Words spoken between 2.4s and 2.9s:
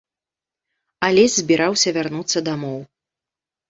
дамоў.